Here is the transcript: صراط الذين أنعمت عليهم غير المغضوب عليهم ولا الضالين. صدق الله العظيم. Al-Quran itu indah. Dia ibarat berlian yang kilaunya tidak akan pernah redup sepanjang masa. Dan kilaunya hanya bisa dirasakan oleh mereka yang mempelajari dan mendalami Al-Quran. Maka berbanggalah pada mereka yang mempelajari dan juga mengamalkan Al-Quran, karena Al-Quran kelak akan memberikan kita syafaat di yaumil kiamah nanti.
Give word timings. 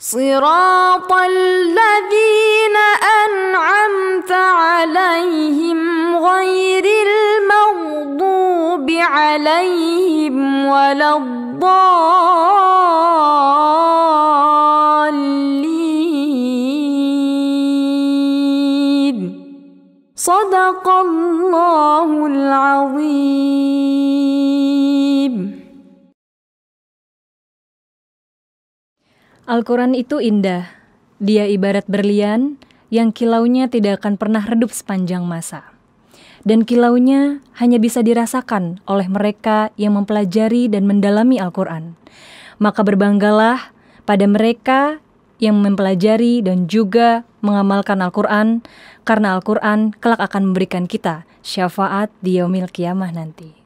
صراط 0.00 1.12
الذين 1.12 2.76
أنعمت 3.20 4.32
عليهم 4.32 6.16
غير 6.16 6.84
المغضوب 7.06 8.90
عليهم 8.90 10.66
ولا 10.66 11.16
الضالين. 11.16 11.50
صدق 20.16 20.88
الله 20.88 22.26
العظيم. 22.26 22.69
Al-Quran 29.48 29.96
itu 29.96 30.20
indah. 30.20 30.68
Dia 31.20 31.48
ibarat 31.48 31.88
berlian 31.88 32.60
yang 32.92 33.12
kilaunya 33.14 33.70
tidak 33.72 34.04
akan 34.04 34.20
pernah 34.20 34.44
redup 34.44 34.68
sepanjang 34.68 35.24
masa. 35.24 35.64
Dan 36.44 36.64
kilaunya 36.64 37.44
hanya 37.60 37.76
bisa 37.76 38.00
dirasakan 38.00 38.80
oleh 38.88 39.08
mereka 39.08 39.72
yang 39.76 39.96
mempelajari 39.96 40.72
dan 40.72 40.88
mendalami 40.88 41.36
Al-Quran. 41.36 41.96
Maka 42.60 42.80
berbanggalah 42.80 43.72
pada 44.08 44.24
mereka 44.24 45.00
yang 45.40 45.60
mempelajari 45.60 46.44
dan 46.44 46.68
juga 46.68 47.24
mengamalkan 47.40 48.04
Al-Quran, 48.04 48.60
karena 49.08 49.36
Al-Quran 49.36 49.96
kelak 49.96 50.20
akan 50.20 50.52
memberikan 50.52 50.84
kita 50.84 51.24
syafaat 51.40 52.12
di 52.20 52.36
yaumil 52.36 52.68
kiamah 52.68 53.12
nanti. 53.12 53.59